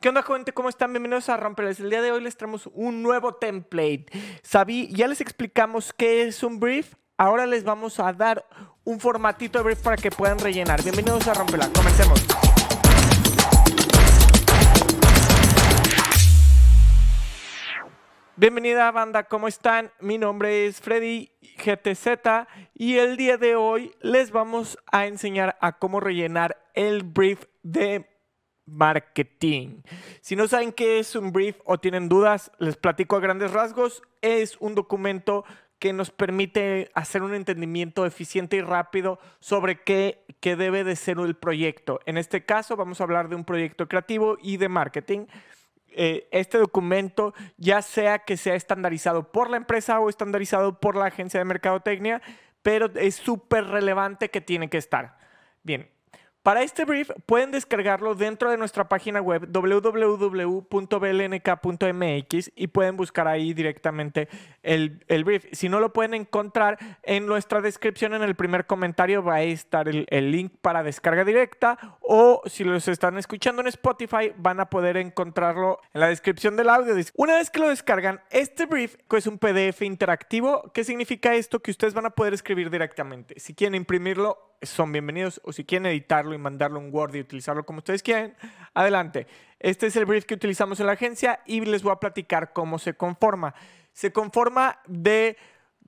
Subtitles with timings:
[0.00, 0.52] ¿Qué onda, gente?
[0.52, 0.92] ¿Cómo están?
[0.92, 1.80] Bienvenidos a Romperles.
[1.80, 4.06] El día de hoy les traemos un nuevo template.
[4.44, 6.94] Sabí, ya les explicamos qué es un brief.
[7.16, 8.46] Ahora les vamos a dar
[8.84, 10.84] un formatito de brief para que puedan rellenar.
[10.84, 11.68] Bienvenidos a Romperla.
[11.72, 12.24] Comencemos.
[18.36, 19.90] Bienvenida banda, ¿cómo están?
[19.98, 25.80] Mi nombre es Freddy GTZ y el día de hoy les vamos a enseñar a
[25.80, 28.06] cómo rellenar el brief de
[28.68, 29.82] marketing.
[30.20, 34.02] Si no saben qué es un brief o tienen dudas, les platico a grandes rasgos.
[34.22, 35.44] Es un documento
[35.78, 41.18] que nos permite hacer un entendimiento eficiente y rápido sobre qué, qué debe de ser
[41.18, 42.00] el proyecto.
[42.04, 45.26] En este caso vamos a hablar de un proyecto creativo y de marketing.
[45.90, 51.06] Eh, este documento, ya sea que sea estandarizado por la empresa o estandarizado por la
[51.06, 52.22] agencia de mercadotecnia,
[52.62, 55.16] pero es súper relevante que tiene que estar.
[55.62, 55.88] Bien,
[56.48, 60.62] para este brief pueden descargarlo dentro de nuestra página web www.blnk.mx
[62.56, 64.30] y pueden buscar ahí directamente
[64.62, 65.44] el, brief.
[65.52, 69.90] Si no lo pueden encontrar en nuestra descripción, en el primer comentario va a estar
[69.90, 74.70] el, el, link para descarga directa o si los están escuchando en Spotify van a
[74.70, 76.94] poder encontrarlo en la descripción del audio.
[77.16, 80.70] Una vez que lo descargan, este brief es un PDF interactivo.
[80.72, 81.60] ¿Qué significa esto?
[81.60, 83.38] Que ustedes van a poder escribir directamente.
[83.38, 87.64] Si quieren imprimirlo, son bienvenidos o si quieren editarlo y mandarlo en Word y utilizarlo
[87.64, 88.34] como ustedes quieran,
[88.74, 89.26] adelante.
[89.60, 92.78] Este es el brief que utilizamos en la agencia y les voy a platicar cómo
[92.78, 93.54] se conforma.
[93.92, 95.36] Se conforma de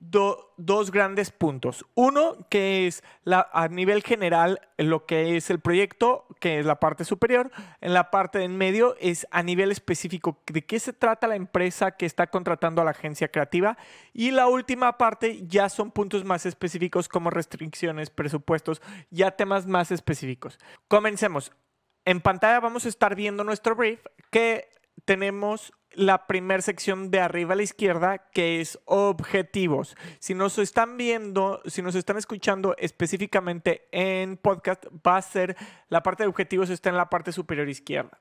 [0.01, 1.85] dos grandes puntos.
[1.93, 7.05] Uno, que es a nivel general lo que es el proyecto, que es la parte
[7.05, 7.51] superior.
[7.81, 11.91] En la parte en medio es a nivel específico de qué se trata la empresa
[11.91, 13.77] que está contratando a la agencia creativa.
[14.11, 19.91] Y la última parte ya son puntos más específicos como restricciones, presupuestos, ya temas más
[19.91, 20.57] específicos.
[20.87, 21.51] Comencemos.
[22.05, 24.67] En pantalla vamos a estar viendo nuestro brief que
[25.05, 29.95] tenemos la primera sección de arriba a la izquierda, que es objetivos.
[30.19, 35.57] Si nos están viendo, si nos están escuchando específicamente en podcast, va a ser
[35.89, 38.19] la parte de objetivos, está en la parte superior izquierda.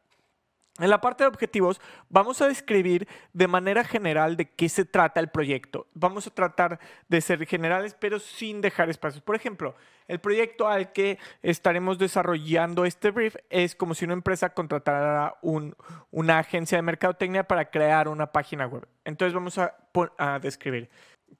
[0.79, 5.21] En la parte de objetivos vamos a describir de manera general de qué se trata
[5.21, 5.87] el proyecto.
[5.95, 9.23] Vamos a tratar de ser generales, pero sin dejar espacios.
[9.23, 9.75] Por ejemplo,
[10.09, 16.39] el proyecto al que estaremos desarrollando este brief es como si una empresa contratara una
[16.39, 18.87] agencia de mercadotecnia para crear una página web.
[19.05, 19.77] Entonces vamos a,
[20.19, 20.89] a describir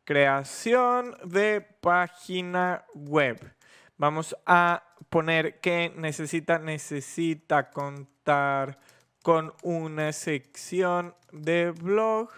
[0.05, 3.55] creación de página web.
[3.97, 8.79] Vamos a poner que necesita, necesita contar
[9.23, 12.29] con una sección de blog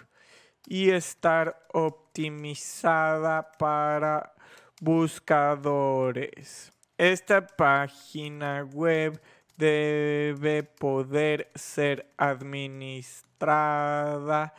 [0.66, 4.34] y estar optimizada para
[4.80, 6.72] buscadores.
[6.98, 9.22] Esta página web
[9.56, 14.52] debe poder ser administrada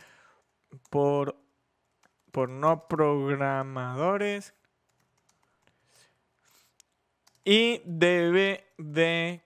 [0.90, 1.36] por,
[2.30, 4.54] por no programadores
[7.44, 9.42] y debe de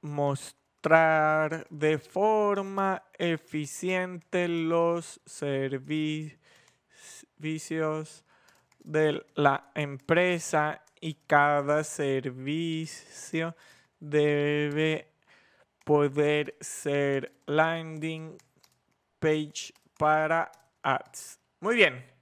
[0.00, 6.36] mostrar de forma eficiente los servicios
[8.78, 13.54] de la empresa y cada servicio
[13.98, 15.12] debe
[15.84, 18.38] poder ser landing
[19.18, 20.50] page para
[20.82, 21.38] ads.
[21.60, 22.19] Muy bien.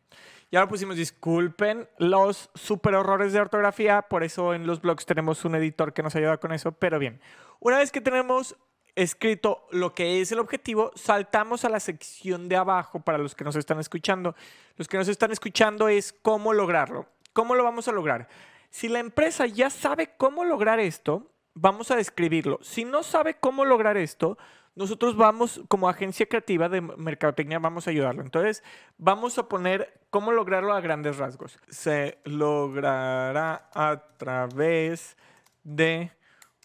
[0.51, 5.45] Ya lo pusimos, disculpen los super horrores de ortografía, por eso en los blogs tenemos
[5.45, 7.21] un editor que nos ayuda con eso, pero bien.
[7.61, 8.57] Una vez que tenemos
[8.95, 13.45] escrito lo que es el objetivo, saltamos a la sección de abajo para los que
[13.45, 14.35] nos están escuchando.
[14.77, 17.07] Los que nos están escuchando es cómo lograrlo.
[17.35, 18.27] ¿Cómo lo vamos a lograr?
[18.71, 22.59] Si la empresa ya sabe cómo lograr esto, vamos a describirlo.
[22.63, 24.39] Si no sabe cómo lograr esto,
[24.79, 28.23] nosotros vamos, como agencia creativa de mercadotecnia, vamos a ayudarlo.
[28.23, 28.63] Entonces,
[28.97, 31.59] vamos a poner cómo lograrlo a grandes rasgos.
[31.69, 35.17] Se logrará a través
[35.65, 36.13] de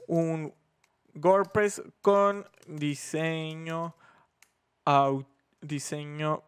[0.05, 0.53] un
[1.15, 3.95] WordPress con diseño,
[5.61, 6.43] diseño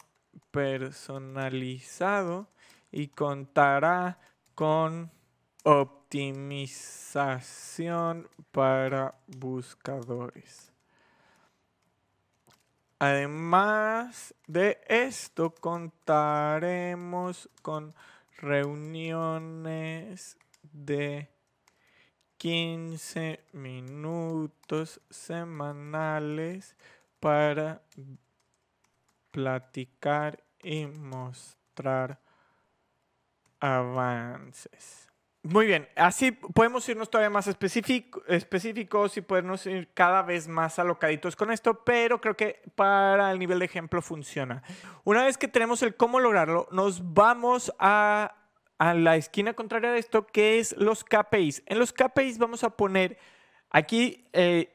[0.51, 2.47] personalizado
[2.91, 4.19] y contará
[4.53, 5.09] con
[5.63, 10.74] optimización para buscadores.
[13.07, 17.93] Además de esto, contaremos con
[18.37, 21.29] reuniones de
[22.37, 26.75] 15 minutos semanales
[27.19, 27.83] para
[29.29, 32.19] platicar y mostrar
[33.59, 35.14] avances.
[35.45, 40.79] Muy bien, así podemos irnos todavía más específico, específicos y podernos ir cada vez más
[40.79, 44.63] alocaditos con esto, pero creo que para el nivel de ejemplo funciona.
[45.03, 48.33] Una vez que tenemos el cómo lograrlo, nos vamos a,
[48.79, 51.61] a la esquina contraria de esto, que es los KPIs.
[51.67, 53.19] En los KPIs vamos a poner
[53.69, 54.73] aquí eh,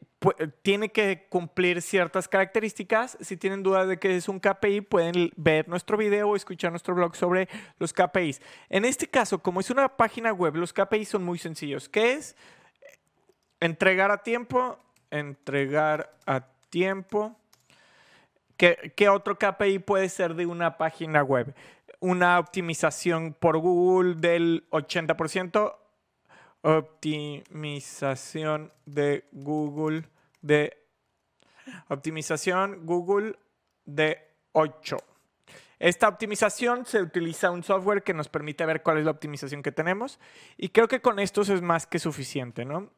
[0.63, 3.17] tiene que cumplir ciertas características.
[3.21, 6.95] Si tienen dudas de que es un KPI, pueden ver nuestro video o escuchar nuestro
[6.95, 8.43] blog sobre los KPIs.
[8.69, 11.89] En este caso, como es una página web, los KPIs son muy sencillos.
[11.89, 12.37] ¿Qué es?
[13.61, 14.79] Entregar a tiempo,
[15.11, 17.35] entregar a tiempo.
[18.59, 21.55] ¿Qué, ¿Qué, otro KPI puede ser de una página web?
[21.99, 25.77] Una optimización por Google del 80%,
[26.63, 30.05] optimización de Google
[30.43, 30.77] de
[31.89, 33.37] optimización Google
[33.85, 34.19] de
[34.53, 34.97] 8.
[35.79, 39.73] Esta optimización se utiliza un software que nos permite ver cuál es la optimización que
[39.73, 40.19] tenemos
[40.57, 42.91] y creo que con esto es más que suficiente, ¿no?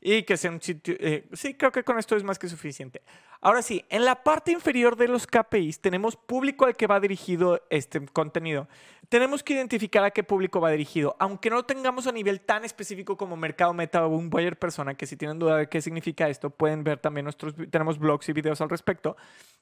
[0.00, 0.94] Y que sea un sitio...
[0.98, 3.02] Eh, sí, creo que con esto es más que suficiente.
[3.40, 7.62] Ahora sí, en la parte inferior de los KPIs tenemos público al que va dirigido
[7.70, 8.68] este contenido.
[9.08, 12.64] Tenemos que identificar a qué público va dirigido, aunque no lo tengamos a nivel tan
[12.64, 16.28] específico como mercado meta o un buyer persona, que si tienen duda de qué significa
[16.28, 19.16] esto, pueden ver también nuestros, tenemos blogs y videos al respecto,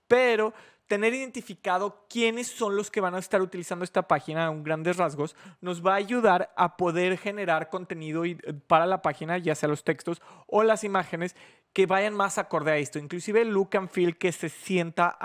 [0.07, 0.55] pero
[0.87, 5.35] tener identificado quiénes son los que van a estar utilizando esta página en grandes rasgos
[5.61, 8.37] nos va a ayudar a poder generar contenido eh,
[8.67, 11.37] para la página, ya sea los textos o las imágenes
[11.73, 15.19] que vayan más acorde a esto, inclusive el look and feel que se sienta,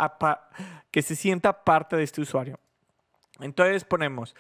[0.90, 2.60] que se sienta parte de este usuario.
[3.40, 4.36] Entonces ponemos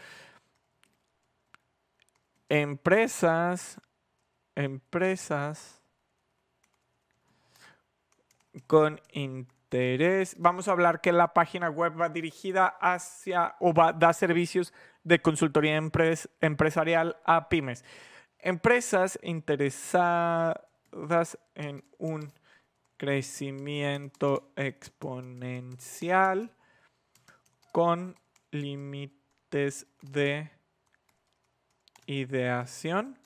[2.50, 3.80] empresas,
[4.56, 5.82] empresas
[8.66, 9.00] con
[10.38, 14.74] Vamos a hablar que la página web va dirigida hacia o va da servicios
[15.04, 15.80] de consultoría
[16.42, 17.86] empresarial a pymes.
[18.40, 20.58] Empresas interesadas
[21.54, 22.34] en un
[22.98, 26.52] crecimiento exponencial
[27.72, 28.16] con
[28.50, 30.50] límites de
[32.08, 33.19] ideación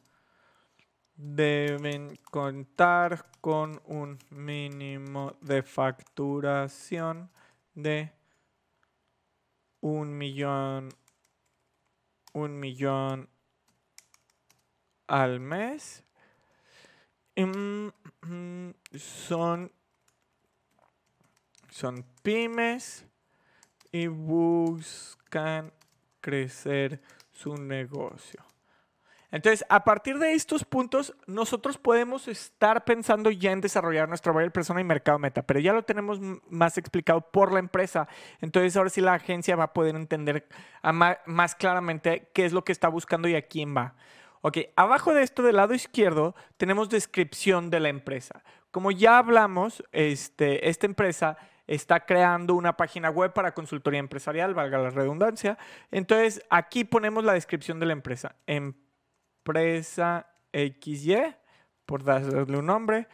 [1.15, 7.29] deben contar con un mínimo de facturación
[7.75, 8.11] de
[9.81, 10.89] un millón
[12.33, 13.29] un millón
[15.07, 16.03] al mes
[17.35, 17.89] mm,
[18.95, 19.71] son
[21.69, 23.05] son pymes
[23.91, 25.73] y buscan
[26.21, 27.01] crecer
[27.31, 28.52] su negocio.
[29.33, 34.51] Entonces, a partir de estos puntos, nosotros podemos estar pensando ya en desarrollar nuestra buyer
[34.51, 36.19] persona y mercado meta, pero ya lo tenemos
[36.51, 38.07] más explicado por la empresa.
[38.41, 40.47] Entonces, ahora sí la agencia va a poder entender
[41.25, 43.95] más claramente qué es lo que está buscando y a quién va.
[44.41, 48.43] Ok, abajo de esto del lado izquierdo tenemos descripción de la empresa.
[48.69, 54.77] Como ya hablamos, este, esta empresa está creando una página web para consultoría empresarial, valga
[54.77, 55.57] la redundancia.
[55.89, 58.35] Entonces, aquí ponemos la descripción de la empresa.
[59.45, 61.35] Empresa XY,
[61.85, 63.07] por darle un nombre,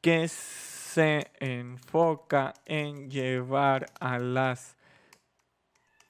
[0.00, 4.74] que se enfoca en llevar a las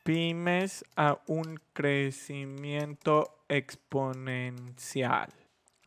[0.05, 5.32] pymes a un crecimiento exponencial.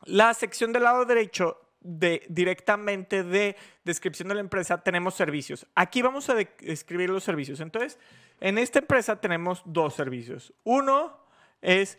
[0.03, 5.65] La sección del lado derecho de, directamente de descripción de la empresa tenemos servicios.
[5.73, 7.61] Aquí vamos a describir los servicios.
[7.61, 7.97] Entonces,
[8.41, 10.53] en esta empresa tenemos dos servicios.
[10.65, 11.20] Uno
[11.61, 11.97] es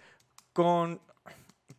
[0.52, 1.00] con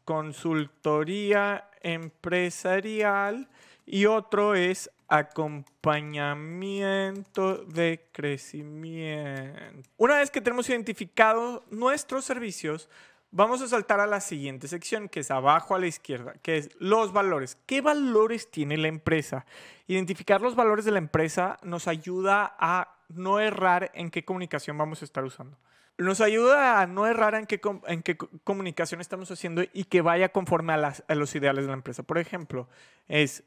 [0.05, 3.49] consultoría empresarial
[3.85, 9.89] y otro es acompañamiento de crecimiento.
[9.97, 12.89] Una vez que tenemos identificado nuestros servicios,
[13.35, 16.69] Vamos a saltar a la siguiente sección, que es abajo a la izquierda, que es
[16.77, 17.57] los valores.
[17.65, 19.47] ¿Qué valores tiene la empresa?
[19.87, 25.01] Identificar los valores de la empresa nos ayuda a no errar en qué comunicación vamos
[25.01, 25.57] a estar usando.
[25.97, 30.29] Nos ayuda a no errar en qué, en qué comunicación estamos haciendo y que vaya
[30.29, 32.01] conforme a, los ideales de la empresa.
[32.01, 32.67] Por ejemplo,
[33.07, 33.43] es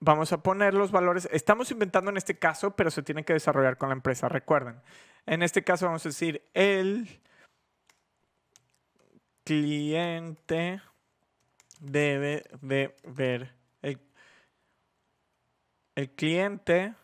[0.00, 1.28] vamos a poner los valores.
[1.30, 4.80] Estamos inventando en este caso, pero se tiene que desarrollar con la empresa, recuerden.
[5.26, 7.20] En este caso vamos a decir el
[9.44, 10.80] cliente
[11.78, 13.54] debe de ver.
[13.82, 14.00] El,
[15.94, 16.94] el cliente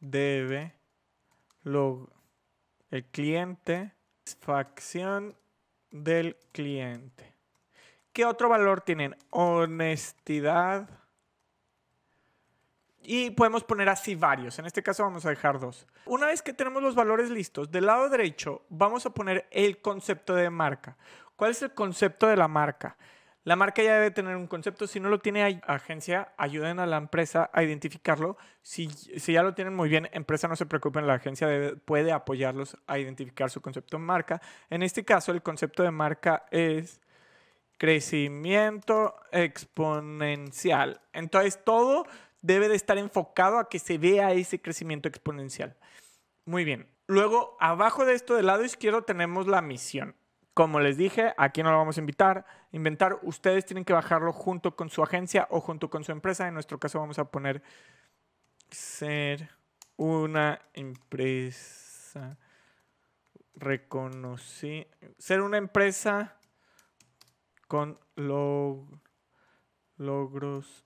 [0.00, 0.74] debe
[1.62, 2.08] lo,
[2.90, 3.92] el cliente
[4.40, 5.36] facción
[5.90, 7.34] del cliente.
[8.12, 9.16] ¿Qué otro valor tienen?
[9.30, 10.88] Honestidad
[13.02, 14.58] Y podemos poner así varios.
[14.58, 15.86] En este caso vamos a dejar dos.
[16.04, 20.34] Una vez que tenemos los valores listos, del lado derecho vamos a poner el concepto
[20.34, 20.96] de marca.
[21.36, 22.96] ¿Cuál es el concepto de la marca?
[23.44, 24.86] La marca ya debe tener un concepto.
[24.86, 28.36] Si no lo tiene agencia, ayuden a la empresa a identificarlo.
[28.62, 31.48] Si, si ya lo tienen muy bien, empresa no se preocupen, la agencia
[31.86, 34.42] puede apoyarlos a identificar su concepto de marca.
[34.68, 37.00] En este caso, el concepto de marca es
[37.78, 41.00] crecimiento exponencial.
[41.14, 42.04] Entonces, todo
[42.42, 45.76] debe de estar enfocado a que se vea ese crecimiento exponencial.
[46.44, 46.88] Muy bien.
[47.06, 50.14] Luego, abajo de esto del lado izquierdo tenemos la misión.
[50.54, 53.18] Como les dije, aquí no lo vamos a invitar, inventar.
[53.22, 56.48] Ustedes tienen que bajarlo junto con su agencia o junto con su empresa.
[56.48, 57.62] En nuestro caso vamos a poner
[58.70, 59.50] ser
[59.96, 62.36] una empresa
[63.54, 64.86] reconocida.
[65.18, 66.36] Ser una empresa
[67.68, 67.98] con
[69.96, 70.84] logros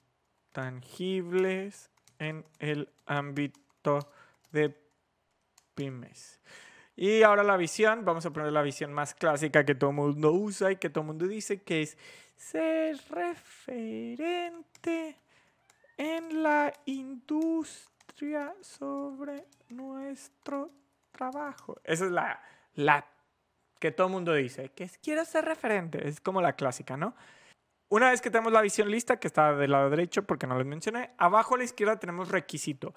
[0.52, 4.12] tangibles en el ámbito
[4.52, 4.78] de
[5.75, 6.40] pymes.
[6.96, 10.70] Y ahora la visión, vamos a poner la visión más clásica que todo mundo usa
[10.70, 11.98] y que todo mundo dice, que es
[12.36, 14.44] ser referente
[15.96, 20.70] en la industria sobre nuestro
[21.10, 21.80] trabajo.
[21.84, 22.40] Esa es la,
[22.74, 23.06] la
[23.78, 27.14] que todo mundo dice, que es quiero ser referente, es como la clásica, ¿no?
[27.88, 30.66] Una vez que tenemos la visión lista, que está del lado derecho porque no les
[30.66, 32.94] mencioné, abajo a la izquierda tenemos requisito.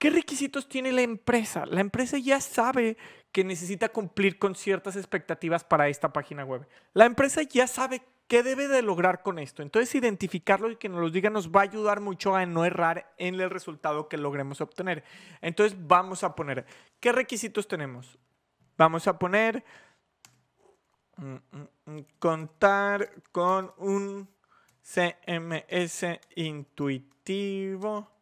[0.00, 1.66] ¿Qué requisitos tiene la empresa?
[1.66, 2.96] La empresa ya sabe
[3.32, 6.66] que necesita cumplir con ciertas expectativas para esta página web.
[6.94, 9.60] La empresa ya sabe qué debe de lograr con esto.
[9.62, 13.12] Entonces, identificarlo y que nos lo diga nos va a ayudar mucho a no errar
[13.18, 15.04] en el resultado que logremos obtener.
[15.42, 16.64] Entonces, vamos a poner,
[16.98, 18.18] ¿qué requisitos tenemos?
[18.78, 19.62] Vamos a poner
[21.18, 24.30] mm, mm, mm, contar con un
[24.80, 28.19] CMS intuitivo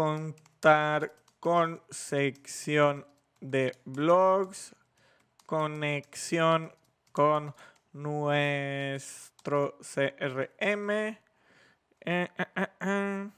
[0.00, 3.04] contar con sección
[3.38, 4.74] de blogs,
[5.44, 6.72] conexión
[7.12, 7.54] con
[7.92, 11.18] nuestro CRM, eh,
[12.00, 12.28] eh,
[12.80, 13.28] eh,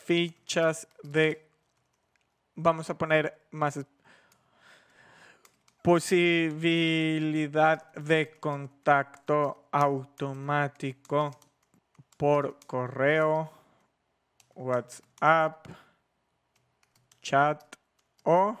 [0.00, 1.44] fichas de,
[2.54, 3.84] vamos a poner más
[5.82, 7.12] posibilidad
[7.94, 11.32] de contacto automático
[12.16, 13.63] por correo
[14.54, 15.66] WhatsApp,
[17.22, 17.76] chat
[18.24, 18.58] o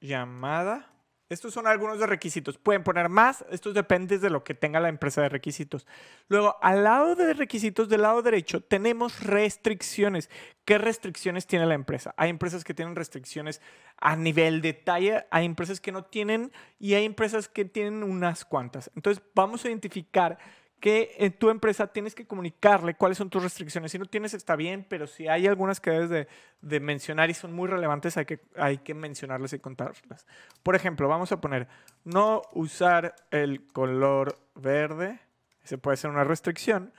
[0.00, 0.92] llamada.
[1.28, 2.56] Estos son algunos de requisitos.
[2.56, 5.86] Pueden poner más, esto depende de lo que tenga la empresa de requisitos.
[6.28, 10.30] Luego, al lado de requisitos, del lado derecho, tenemos restricciones.
[10.64, 12.14] ¿Qué restricciones tiene la empresa?
[12.16, 13.60] Hay empresas que tienen restricciones
[13.98, 18.90] a nivel detalle, hay empresas que no tienen y hay empresas que tienen unas cuantas.
[18.96, 20.38] Entonces, vamos a identificar
[20.80, 23.90] que en tu empresa tienes que comunicarle cuáles son tus restricciones.
[23.90, 26.28] Si no tienes, está bien, pero si hay algunas que debes
[26.60, 30.26] de, mencionar y son muy relevantes, hay que, hay que mencionarlas y contarlas.
[30.62, 31.66] Por ejemplo, vamos a poner
[32.04, 35.20] no usar el color verde.
[35.64, 36.92] Ese puede ser una restricción.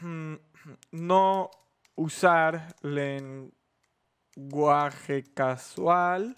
[0.90, 1.52] No
[1.94, 3.52] usar lenguaje
[5.32, 6.36] casual.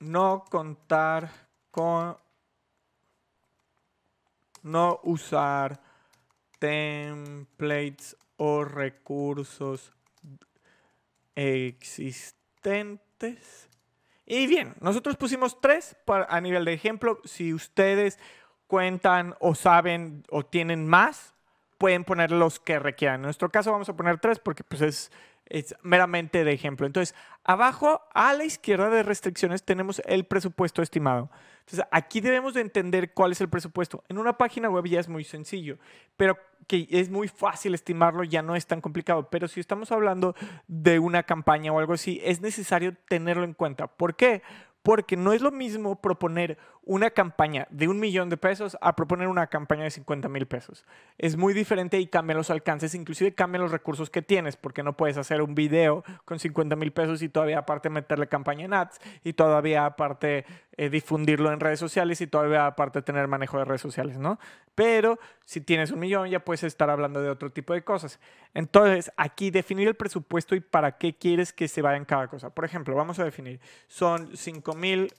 [0.00, 1.45] No contar
[4.62, 5.80] no usar
[6.58, 9.92] templates o recursos
[11.34, 12.58] existentes.
[14.26, 17.20] Y bien, nosotros pusimos tres a nivel de ejemplo.
[17.24, 18.18] Si ustedes
[18.66, 21.34] cuentan o saben o tienen más,
[21.78, 23.16] pueden poner los que requieran.
[23.16, 25.12] En nuestro caso vamos a poner tres porque pues es
[25.48, 26.86] es meramente de ejemplo.
[26.86, 31.30] Entonces, abajo a la izquierda de restricciones tenemos el presupuesto estimado.
[31.60, 34.04] Entonces, aquí debemos de entender cuál es el presupuesto.
[34.08, 35.78] En una página web ya es muy sencillo,
[36.16, 39.28] pero que es muy fácil estimarlo, ya no es tan complicado.
[39.30, 40.34] Pero si estamos hablando
[40.68, 43.86] de una campaña o algo así, es necesario tenerlo en cuenta.
[43.86, 44.42] ¿Por qué?
[44.86, 49.26] porque no es lo mismo proponer una campaña de un millón de pesos a proponer
[49.26, 50.84] una campaña de 50 mil pesos.
[51.18, 54.96] Es muy diferente y cambian los alcances, inclusive cambian los recursos que tienes, porque no
[54.96, 59.00] puedes hacer un video con 50 mil pesos y todavía aparte meterle campaña en ads
[59.24, 63.80] y todavía aparte eh, difundirlo en redes sociales y todavía aparte tener manejo de redes
[63.80, 64.38] sociales, ¿no?
[64.76, 68.20] Pero si tienes un millón ya puedes estar hablando de otro tipo de cosas.
[68.54, 72.50] Entonces, aquí definir el presupuesto y para qué quieres que se vaya en cada cosa.
[72.50, 75.12] Por ejemplo, vamos a definir, son 5 mil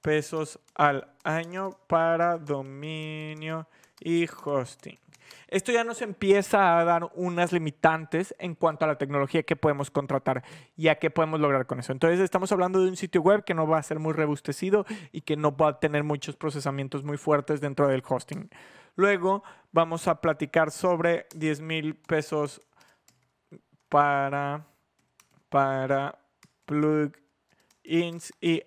[0.00, 3.66] pesos al año para dominio
[4.00, 4.98] y hosting.
[5.48, 9.90] Esto ya nos empieza a dar unas limitantes en cuanto a la tecnología que podemos
[9.90, 10.44] contratar
[10.76, 11.92] y a qué podemos lograr con eso.
[11.92, 15.22] Entonces estamos hablando de un sitio web que no va a ser muy rebustecido y
[15.22, 18.50] que no va a tener muchos procesamientos muy fuertes dentro del hosting.
[18.94, 22.60] Luego vamos a platicar sobre 10 mil pesos
[23.88, 24.66] para,
[25.48, 26.18] para
[26.66, 28.64] plugins y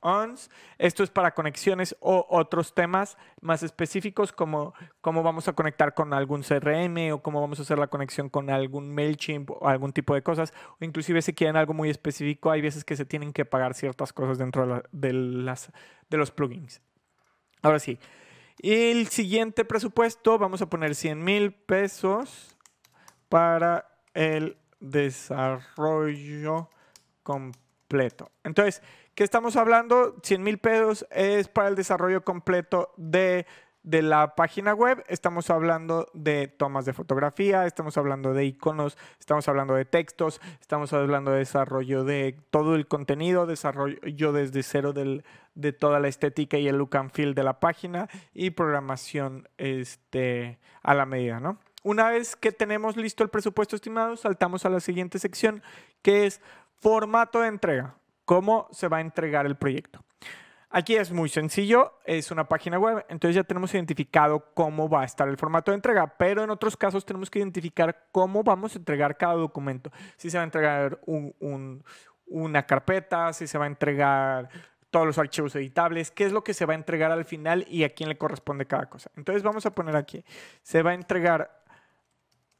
[0.00, 0.50] add-ons.
[0.78, 6.12] Esto es para conexiones o otros temas más específicos como cómo vamos a conectar con
[6.12, 10.14] algún CRM o cómo vamos a hacer la conexión con algún MailChimp o algún tipo
[10.14, 10.52] de cosas.
[10.80, 14.12] O inclusive si quieren algo muy específico, hay veces que se tienen que pagar ciertas
[14.12, 15.72] cosas dentro de, las,
[16.08, 16.80] de los plugins.
[17.62, 17.98] Ahora sí.
[18.60, 22.56] El siguiente presupuesto, vamos a poner 100 mil pesos
[23.28, 26.68] para el desarrollo
[27.22, 28.32] completo.
[28.42, 28.82] Entonces,
[29.18, 30.14] ¿qué estamos hablando?
[30.22, 33.46] 100 mil pesos es para el desarrollo completo de,
[33.82, 35.04] de, la página web.
[35.08, 40.92] Estamos hablando de tomas de fotografía, estamos hablando de iconos, estamos hablando de textos, estamos
[40.92, 45.24] hablando de desarrollo de todo el contenido, desarrollo desde cero del,
[45.56, 50.60] de toda la estética y el look and feel de la página y programación este,
[50.84, 51.58] a la medida, ¿no?
[51.82, 55.60] Una vez que tenemos listo el presupuesto estimado, saltamos a la siguiente sección,
[56.02, 56.40] que es
[56.80, 57.96] formato de entrega.
[58.28, 60.04] ¿Cómo se va a entregar el proyecto?
[60.68, 65.04] Aquí es muy sencillo, es una página web, entonces ya tenemos identificado cómo va a
[65.06, 68.78] estar el formato de entrega, pero en otros casos tenemos que identificar cómo vamos a
[68.80, 69.90] entregar cada documento.
[70.18, 71.00] Si se va a entregar
[72.26, 74.50] una carpeta, si se va a entregar
[74.90, 77.84] todos los archivos editables, qué es lo que se va a entregar al final y
[77.84, 79.10] a quién le corresponde cada cosa.
[79.16, 80.22] Entonces vamos a poner aquí,
[80.60, 81.64] se va a entregar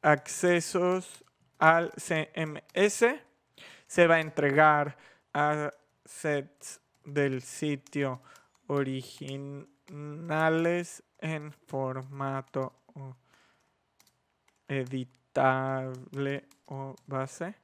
[0.00, 1.26] accesos
[1.58, 3.04] al CMS,
[3.86, 4.96] se va a entregar
[5.38, 8.22] assets del sitio
[8.66, 12.74] originales en formato
[14.66, 17.54] editable o base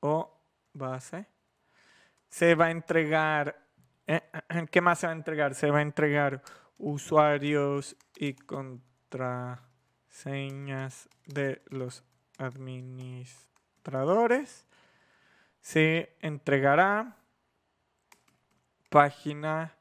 [0.00, 0.36] o
[0.72, 1.26] base.
[2.28, 3.66] Se va a entregar,
[4.06, 4.20] eh,
[4.70, 5.54] ¿qué más se va a entregar?
[5.54, 6.42] Se va a entregar
[6.78, 9.62] usuarios y contra
[10.08, 12.04] señas de los
[12.38, 14.64] administradores.
[15.60, 17.16] Se entregará
[18.88, 19.74] página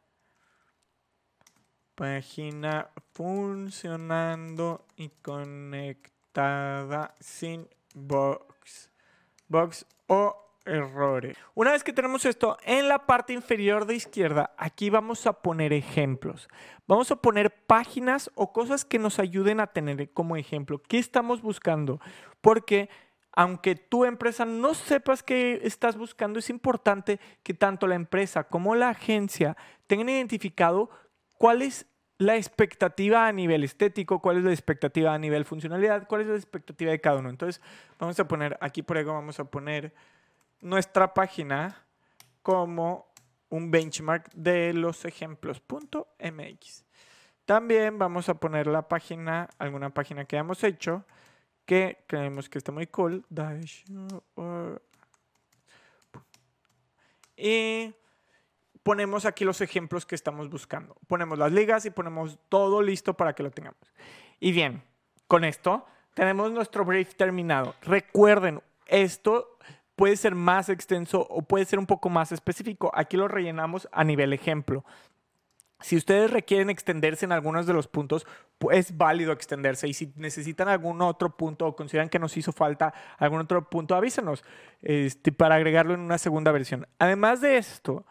[2.00, 8.90] página funcionando y conectada sin box,
[9.50, 11.36] box o errores.
[11.56, 15.74] Una vez que tenemos esto, en la parte inferior de izquierda, aquí vamos a poner
[15.74, 16.48] ejemplos.
[16.88, 20.82] Vamos a poner páginas o cosas que nos ayuden a tener como ejemplo.
[20.82, 22.00] ¿Qué estamos buscando?
[22.40, 22.90] Porque
[23.32, 28.76] aunque tu empresa no sepas qué estás buscando, es importante que tanto la empresa como
[28.76, 29.56] la agencia
[29.88, 30.90] tengan identificado
[31.38, 31.86] cuál es
[32.18, 36.36] la expectativa a nivel estético, cuál es la expectativa a nivel funcionalidad, cuál es la
[36.36, 37.30] expectativa de cada uno.
[37.30, 37.62] Entonces,
[37.98, 39.94] vamos a poner, aquí por ejemplo, vamos a poner
[40.60, 41.86] nuestra página
[42.42, 43.08] como
[43.50, 46.86] un benchmark de los ejemplos.mx.
[47.46, 51.06] También vamos a poner la página, alguna página que hemos hecho
[51.70, 53.24] que creemos que está muy cool.
[57.38, 57.94] Y
[58.82, 60.96] ponemos aquí los ejemplos que estamos buscando.
[61.06, 63.94] Ponemos las ligas y ponemos todo listo para que lo tengamos.
[64.40, 64.82] Y bien,
[65.28, 67.76] con esto tenemos nuestro brief terminado.
[67.84, 69.60] Recuerden, esto
[69.96, 72.90] puede ser más extenso o puede ser un poco más específico.
[72.96, 74.84] Aquí lo rellenamos a nivel ejemplo.
[75.82, 79.88] Si ustedes requieren extenderse en algunos de los puntos, pues es válido extenderse.
[79.88, 83.96] Y si necesitan algún otro punto o consideran que nos hizo falta algún otro punto,
[83.96, 84.44] avísenos
[84.82, 86.86] este, para agregarlo en una segunda versión.
[87.00, 88.06] Además de esto,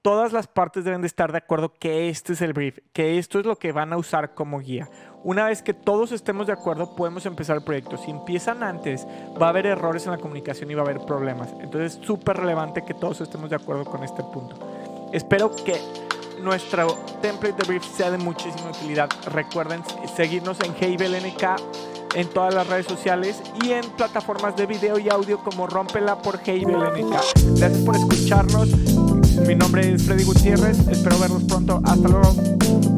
[0.00, 3.38] todas las partes deben de estar de acuerdo que este es el brief, que esto
[3.38, 4.88] es lo que van a usar como guía.
[5.22, 7.98] Una vez que todos estemos de acuerdo, podemos empezar el proyecto.
[7.98, 9.06] Si empiezan antes,
[9.40, 11.52] va a haber errores en la comunicación y va a haber problemas.
[11.60, 14.56] Entonces es súper relevante que todos estemos de acuerdo con este punto.
[15.12, 15.76] Espero que
[16.40, 19.08] nuestro template de brief sea de muchísima utilidad.
[19.26, 19.82] Recuerden
[20.16, 21.42] seguirnos en HeyBelNK
[22.14, 26.40] en todas las redes sociales y en plataformas de video y audio como Rompela por
[26.44, 27.14] HeyBelNK.
[27.56, 28.68] Gracias por escucharnos.
[29.46, 30.78] Mi nombre es Freddy Gutiérrez.
[30.88, 31.80] Espero verlos pronto.
[31.84, 32.91] Hasta luego.